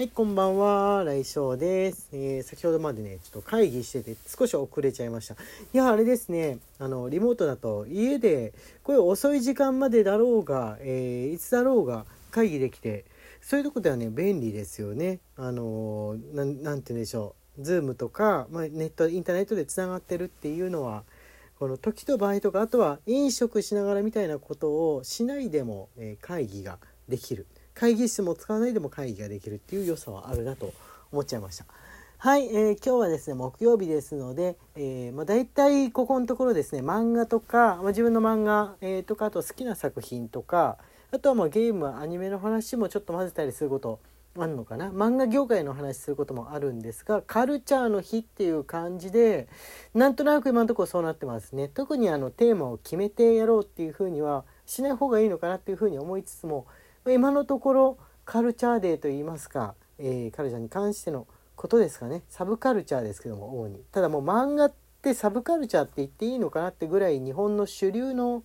[0.00, 2.08] はい、こんばんは、来翔です。
[2.14, 5.34] えー先ほどまでね、ちょっと会議してて少し遅れちゃいました。
[5.34, 5.36] い
[5.76, 13.04] や、あれですね、あの、リモートだと家で、こういう遅い時間までだろうが、えーいつだろうが会議できて、
[13.42, 15.18] そういうとこではね、便利ですよね。
[15.36, 17.62] あのーな、なんて言うんでしょう。
[17.62, 21.04] ズームとか、まあ、ネット、インターネットでつながってるっていうのは、
[21.58, 27.44] この時と場合とか、あとは飲食しながらみたいなことをしないでも、えー会議ができる。
[27.80, 30.74] 会議室も使わないでも会議ができるっていう良さはあるなと
[31.12, 31.64] 思っちゃいました。
[32.18, 40.76] はい、えー今日はですね木曜日ですので、えーまあ、大体ここのところですね漫画とか、まあ、自分の漫画、えーとかあと好きな作品とか
[41.10, 43.98] あとはまあゲームアニメの話もちょっと混ぜたりすること
[44.38, 49.48] あるのかな漫画業界の話することもあるんですがカルチャーの日っていう感じで
[49.94, 56.66] なんとなく今のところそうなってますね特にあのテーマを決めてやろうっていうふうにはしない方がいいのかなっていうふうに思いつつも
[57.08, 61.26] 今のところカルチャーデーといいますか、えーカルチャーに関しての
[61.56, 62.22] ことですかね。
[62.28, 63.82] サブカルチャーですけども主に。
[63.90, 68.42] ただもう漫画ってサブカルチャーって言っていいのかなってぐらい日本の主流の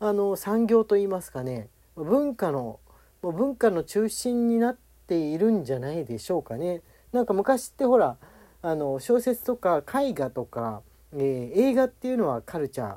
[0.00, 1.68] あの産業といいますかね。
[1.96, 2.80] 文化の
[3.20, 6.82] もう文化の中心になっているんじゃないでしょうかね。
[7.12, 8.16] なんか昔ってほら
[8.62, 12.96] あの小説とか絵画とか、えー映画っていうのはカルチャー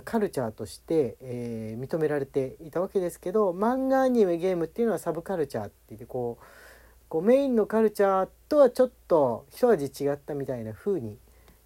[0.00, 6.44] カルチャーとして、えー認められていたわけですけど漫画アニメゲームっていうのはサブカルチャーって言ってこう
[7.08, 11.18] こうメインのカルチャーとはちょっと一味違ったみたいな風に、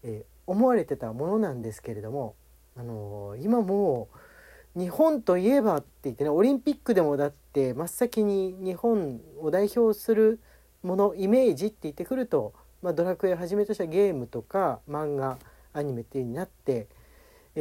[0.03, 2.35] えー思われてたものなんですけれども、
[2.75, 10.41] あのー今もう日本といえばって言ってねオリンピックでもだって真っ先に日本を代表する
[10.83, 15.39] ものイメージって言ってくると、まあ、ドラクエはじめとしたゲームとか漫画
[15.73, 16.87] アニメっていう風になって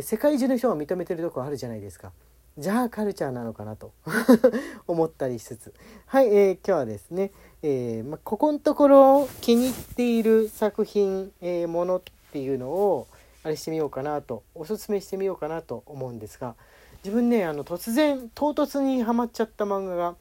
[0.02, 2.12] 世界中の人が認めてるとこあるじゃないですか。
[2.58, 3.92] じゃあカルチャーなのかなと。
[4.88, 5.74] 思ったりしつつ。
[6.06, 12.02] はい、えー今日はですね、えーま、ここのところ気に入っている作品、えーものっ
[12.32, 13.08] ていうのを
[13.44, 14.44] あれしてみようかなと。
[14.56, 16.56] おすすめしてみようかなと思うんですが。
[17.04, 20.16] 自分ねあの突然唐突にはまっちゃった漫画が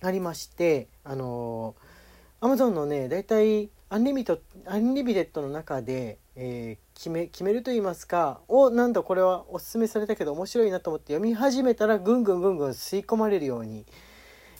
[0.00, 13.84] ありましてあのー、Amazon のねだいたい Unlimit Unlimited の中で、えー決め決めると言いますかおなんだこれはおすすめされたけど面白いなと思って読み始めたらぐんぐんぐんぐん吸い込まれるように、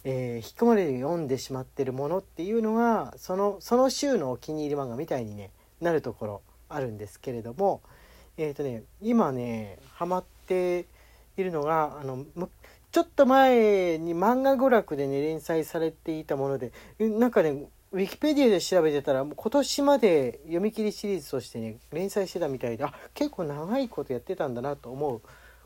[0.04, 5.50] えー引き込まれるように読んでしまってるものっていうのがそのその週のお気に入り漫画みたいに、ね、
[5.80, 7.80] なるところあるんですけれども
[8.36, 10.86] えっ、とね今ねハマって
[11.36, 12.26] いるのがあの
[12.92, 17.64] ちょっと前に漫画娯楽でね連載されていたものでなんかね
[17.96, 25.22] ウィキペディアで調べてたらもう今年まで読み切りシリーズとしてね連載してたみたいであ結構長いことやってたんだなと思う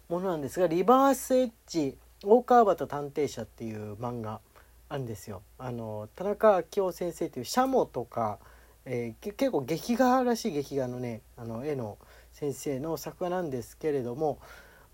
[0.09, 4.41] ものなんですが「リバースエッジ大川端探偵社」っていう漫画
[4.89, 5.43] あるんですよ。
[5.59, 8.39] あの田中明夫先生というシャモとか、
[8.85, 11.99] えー結構劇画らしい劇画のねあの絵の
[12.31, 14.39] 先生の作画なんですけれども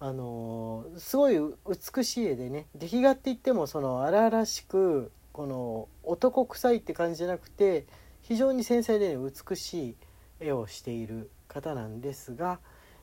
[0.01, 1.37] あのすごい
[1.95, 7.85] 美しい絵でね劇画って言ってもその荒々しくこの男臭いって感じじゃなくて
[8.23, 9.97] 非常に繊細で、ね、美しい
[10.41, 12.59] 絵をしている方なんですが、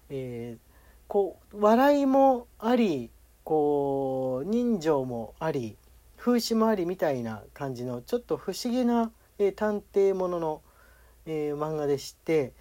[0.10, 0.74] えー
[1.08, 3.12] こう笑いもあり
[3.44, 5.78] こう人情もあり
[6.18, 10.62] 風刺もありみたいな感じのちょっと不思議な、えー探偵ものの、
[11.28, 12.54] えー漫画でして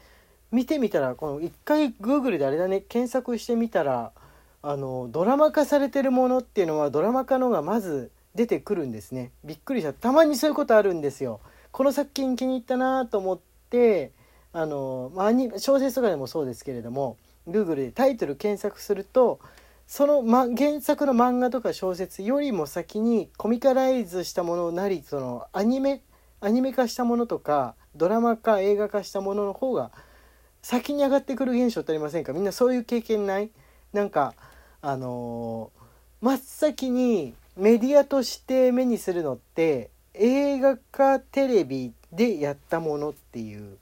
[0.51, 4.13] 見てみたらこの一回 Google であれだね検索してみたら
[4.61, 9.33] あのドラマ化されてるものっていうのはドラマ化のがまず出てくるんですね。
[9.45, 9.93] びっくりした。
[9.93, 11.41] たまにそういうことあるんですよ。
[11.71, 14.13] この作品気に入ったなと思って
[14.53, 17.17] あの、まあ、小説とかでもそうですけれども
[17.49, 19.41] Google でタイトル検索すると
[19.87, 26.03] その、ま、原作の漫画とか小説よりも先にコミカライズしたものなりそのアニメ
[26.41, 29.91] アニメ化したものとかドラマ化映画化したものの方が
[30.63, 32.33] 先に上がってくる現象ってありませんか？
[32.33, 33.51] みんなそういう経験ない？
[33.93, 34.35] なんか
[34.81, 35.83] あのー
[36.21, 43.79] 真っ先にメディアとして目にするのって映画かテレビでやったものっていう、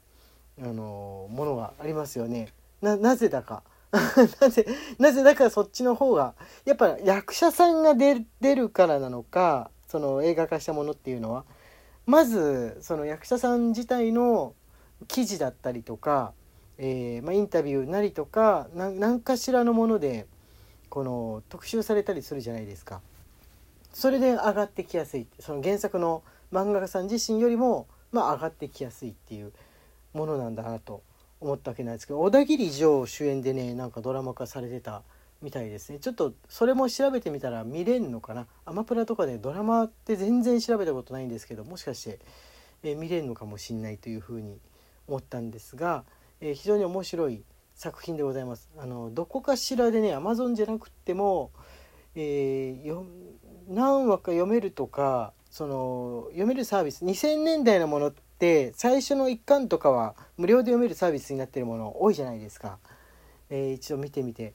[0.61, 2.49] あのものがありますよね。
[2.81, 3.63] ななぜだか
[4.39, 4.65] なぜ
[4.97, 6.33] なぜだかそっちの方が
[6.65, 8.25] やっぱ役者さんが出
[8.55, 11.45] るからなのかその映画化したものっていうのは
[12.05, 14.55] まずその役者さん自体の
[15.07, 16.33] 記事だったりとか、
[16.77, 20.25] えーまあ、インタビューなりとか何かしらのもので
[20.89, 23.01] この特集されたりするじゃないですか。
[23.93, 25.27] それで上がってきやすい。
[25.39, 29.53] その原作の漫画家さん自身よりも、まあ、上がってきやすいっていう
[30.13, 31.03] ものなんだなと
[31.39, 35.01] 思ったわけなんですけど小田切城主演でねなんかドラマ化されてた
[35.41, 35.99] みたいですね。
[35.99, 38.47] ちょっとそれも調べてみたら見れんのかな？
[38.65, 42.19] アマプラとかでドラマって全然調べたことないんですけどもしかして、
[42.83, 44.59] えー、見れるのかもしんないというふうに
[45.07, 46.03] 思ったんですが、
[46.41, 48.69] えー、非常に面白い作品でございます。
[48.77, 51.49] あのどこかしらでね Amazon じゃなくっても、
[52.13, 53.05] えー、
[53.67, 62.79] 何話か読めるとかその読めるサービス2000年代のものって最初の1巻とかは無料で読めるサービスになってるもの多いじゃないですか。
[63.49, 64.53] えー、一度見てみて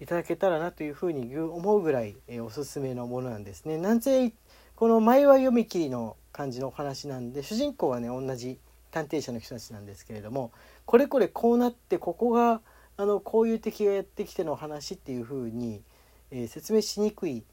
[0.00, 3.76] いただけたらなというふうに思うぐらい、えー、おすすめのものなんですね。
[3.76, 4.32] なんせ
[4.74, 8.58] この前は読み切りの感じのお話なんで主人公はね同じ
[8.90, 10.50] 探偵者の人たちなんですけれども
[10.86, 12.60] これこれこうなってここが
[12.96, 15.82] あのこういう敵がやってきての話っていうふうに、
[16.30, 17.44] えー、説明しにくい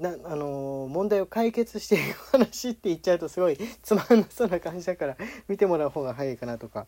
[0.00, 5.16] なあの、問題を解決していく話って言っちゃうとすごいつまんなそうな感じだから
[5.48, 6.86] 見てもらう方が早いかなとか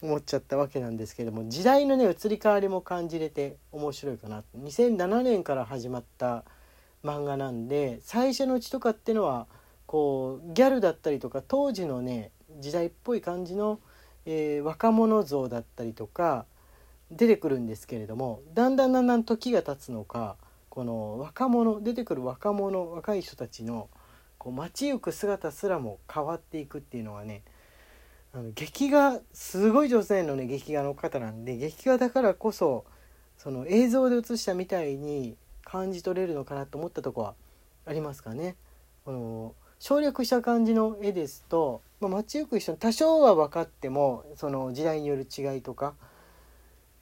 [0.00, 4.42] 思っちゃったわけなんですけども時代のね移り変わりも感じれて面白いかな。
[4.58, 6.44] 2007年から始まった
[7.04, 9.46] 漫画なんで最初のうちとかっていうのは
[9.86, 12.30] こうギャルだったりとか当時のね
[12.60, 13.80] 時代っぽい感じの、
[14.24, 16.46] えー、若者像だったりとか
[17.10, 20.36] 出てくるんですけれどもだんだんだんだん時が経つのか
[20.72, 23.90] この若者出てくる若者若い人たちの
[24.38, 27.42] こう街行く姿すらも変わっていくっていうのはね
[28.32, 32.86] あの劇画すごい女性のね劇画の方なんで劇画だからこそ
[33.36, 37.34] その映像で映したみたいに感じ取れるのかなと思ったとこは
[37.84, 38.56] ありますかね。
[39.04, 45.92] この省略した感じの絵ですと、まあ、街行く人多少は分かってもその時代による違いとか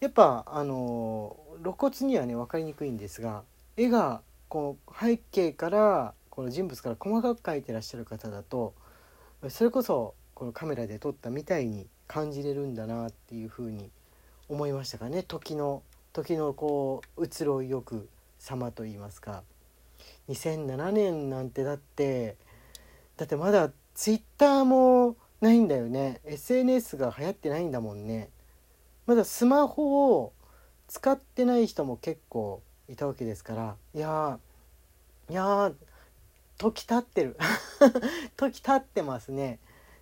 [0.01, 3.45] やっぱあの露骨にはね分かりにくいんですが
[3.81, 8.75] 絵がこの背景からこの人物から細かく描いてらっしゃる方だと
[9.49, 13.89] それこそこのカメラで撮ったみたいに感じれるんだなっていうふうに
[14.51, 15.23] 思いましたかね。
[15.23, 15.83] 時の
[16.13, 19.45] 時のこう移ろいよく様と言いますか。
[20.29, 22.37] 2007年なんてだって
[23.17, 26.21] だってまだツイッターもないんだよね。
[26.27, 28.29] SNS が流行ってないんだもんね。
[29.07, 30.35] まだスマホを
[30.87, 32.61] 使ってない人も結構
[32.91, 34.39] いたわけですからいや
[35.29, 35.73] いや
[36.59, 37.37] 時経ってる。
[38.37, 39.59] 時経ってますね。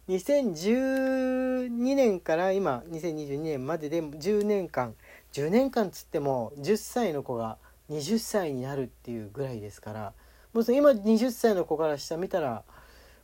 [0.09, 4.97] 2012年から今2022年までで10年間
[5.33, 7.59] 10年間つっても10歳の子が
[7.91, 10.13] 20歳になるっていうぐらいですから。
[10.55, 12.65] もう今20歳の子から下見たら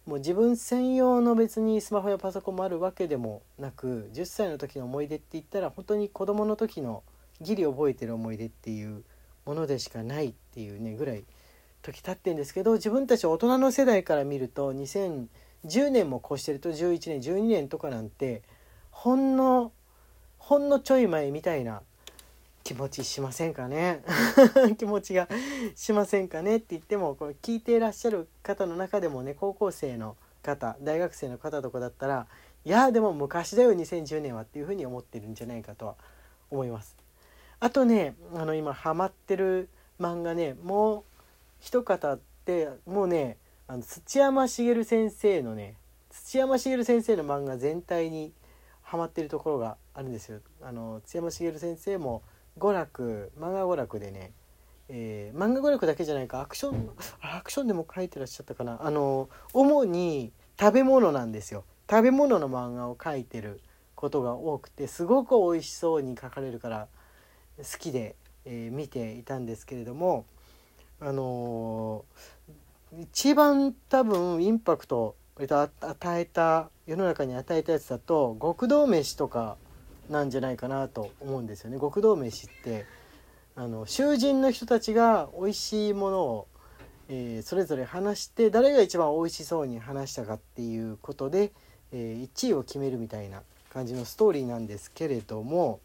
[0.06, 7.02] もう自分専用の別にスマホやパソコンもあるわけでもなく10歳の時の思い出って言ったら本当に子供の時の
[7.40, 9.02] ギリ覚えてる思い出っていう
[9.44, 11.25] ものでしかないっていうねぐらい
[11.82, 18.43] 時経ってんですけど自分たち大人の世代から見ると2010年も越してると11年12年とかなんて
[18.91, 19.73] ほんの
[20.38, 21.82] ほんのちょい前みたいな
[22.64, 24.02] 気持ちしませんかね？
[24.79, 25.29] 気持ちが
[25.75, 32.26] しませんかねって言ってもこれ聞いていらっしゃる方の中でもね高校生の方大学生の方とかだったら
[32.64, 35.97] いやでも昔だよ2010年はっていうふうに思ってるんじゃないかとは
[36.50, 37.03] 思います。
[37.64, 41.02] あとねあの今ハマってる漫画ねもう
[41.61, 45.76] 一方ってもうねあの土山茂先生のね
[46.11, 48.34] 土山茂先生の漫画全体に
[48.82, 50.40] ハマってるところがあるんですよ。
[50.61, 52.21] あの土山茂先生も
[52.59, 54.33] 娯楽漫画娯楽でね、
[54.90, 56.90] えー、漫画娯楽だけじゃないかアクション
[57.23, 63.62] アクションでも書いてらっしゃったかなあの主に食べ物なんですよ食べ物の漫画を描いてる
[63.94, 66.88] ことが多くてすごく美味しそうに描かれるから
[67.58, 70.25] 好きで、えー、見ていたんですけれども
[71.00, 72.04] あの
[73.00, 75.70] 一番多分インパクト与
[76.20, 79.56] えた世の中に与えたやつだと極道飯とか
[80.08, 81.78] なんじゃないかなと思うんですよね。
[81.80, 82.84] 極道飯って
[83.56, 86.49] あの囚人の人たちが美味しいものを、
[87.08, 91.52] えー、それぞれ話して誰が一番美味しそうに話したかっていうことで、
[91.92, 93.42] えー、1位を決めるみたいな
[93.73, 95.80] 感じのストーリーなんですけれども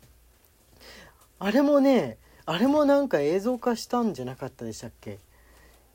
[1.40, 5.20] あれもねあれもなんか映像化したんじゃなかったでしたっけ？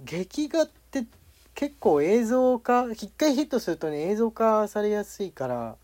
[0.01, 1.05] 劇画って
[1.55, 5.77] 結構映像化一回ヒットするとね映像化されやすいから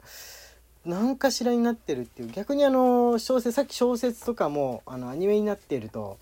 [0.84, 6.18] 何かしらになってるっていう逆にあの小説さっき小説とかもあのアニメになっていると、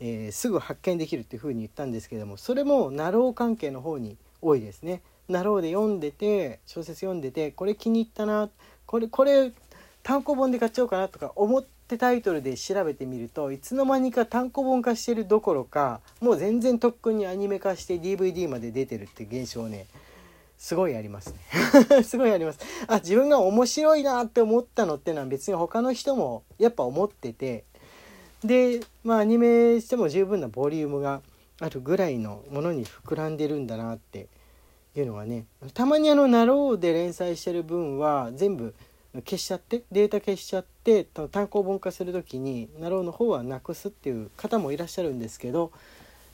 [0.00, 5.00] えー、すぐ発見できるっていう風に言ったんですけどもそれもなろう関係の方に多いですね。
[5.28, 8.50] なろうで読んでて小説読んでてこれ気に入ったな
[8.86, 9.52] これこれ
[10.02, 19.86] 単行本で買っちゃおうかなとか思ってタイトルで調べてみるといつの間にか単行本化してるどころかもう全然とっくにアニメ化して DVD まで出てるって現象ね。
[20.62, 22.02] すごいありますね。
[22.04, 22.60] すごいあります。
[22.86, 27.64] あ自分が面白いなって思ったのってのは別に他の人もやっぱ思ってて。
[28.44, 31.20] でまあアニメしても十分なボリュームが
[31.58, 34.28] あるぐらいのものに膨らんでるんだなって
[34.96, 35.46] いうのがね。
[35.74, 38.74] たまにあの「なろう」で連載してる分は全部
[39.14, 45.70] 消しちゃってデータ消しちゃって単行本化する時になろうの方はなくすっていう方もいらっしゃるんですけど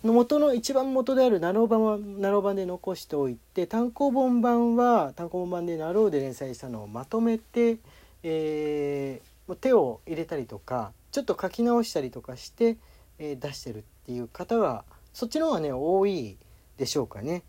[0.04, 7.78] 元の一番元であるなろう版はなろう版で残しておいて単行本版は単行本版でなろうで連載したのをまとめて、
[8.23, 12.76] えー、手を入れたりとかちょっと書き直したりとかして、
[13.18, 16.37] えー、出してるっていう方がそっちの方がね多い
[16.76, 17.42] でしょうかね。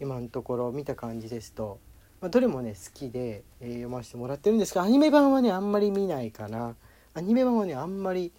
[0.00, 1.78] 今のところ見た感じですと、
[2.24, 6.74] まあ、どれもね好きで、えー、読ませてもらってるんですがアニメ版はねあんまり見ないかな。
[7.12, 8.32] アニメ版はねあんまり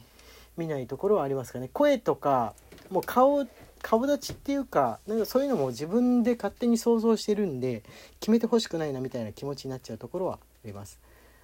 [0.57, 1.69] 見ないところはありますかね。
[1.71, 2.55] 声とか
[2.89, 3.45] もう顔
[3.83, 7.83] 顔立ちっていうかなんかそういうのも自分で勝手に想像してるんで
[8.19, 10.99] 決めてほしくないなみたいな気持ちになっちゃうところはあります。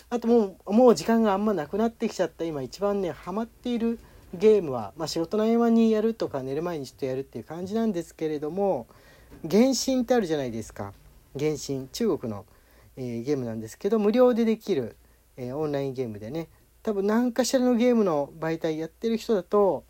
[0.10, 2.43] あともうもう時間があんまなくなってきちゃった。
[2.43, 4.00] 今一番ねハマっている
[4.33, 8.88] ゲームは、まあ、仕事の合間にやるとか寝る前にちょっとやるっていう感じなんですけれども
[9.48, 10.93] 原神ってあるじゃないですか。
[11.38, 12.45] 原神中国の、
[12.97, 14.95] えー、ゲームなんですけど無料でできる、
[15.38, 16.47] えー、オンラインゲームでね。
[16.83, 19.83] 多分何かしらのゲームの媒体やってる人だと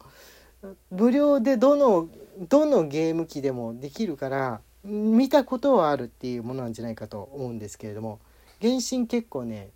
[0.90, 2.10] 無料でどの
[2.50, 8.20] どのゲーム機でもできるから見たことはあるっていうものなんじゃないかと思うんですけれども。
[8.62, 9.70] 原神結構ね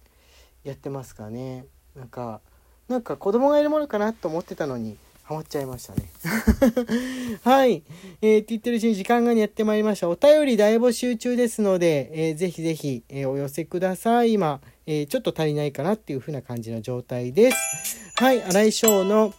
[0.63, 1.65] やってますかね。
[1.95, 2.39] なんか
[2.87, 4.95] なんか子供がいるものかなと思ってたのに
[5.25, 6.07] ハマっちゃいましたね
[7.43, 7.83] はい。
[8.21, 10.07] えー、って言ってるうちに時間がやってまいりました。
[10.07, 14.33] お便り大募集中ですので、えー、ぜひぜひ、えー、お寄せください。
[14.33, 17.57] 今、えー、ちょっと足りないかなっていう風な感じの状態です。
[18.17, 18.43] はい。
[18.43, 19.33] 荒井翔の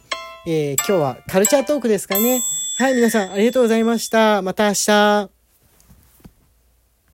[0.48, 2.40] え、今日はカルチャートークですかね。
[2.78, 4.42] はい、皆さんありがとうございました。
[4.42, 5.35] また明日。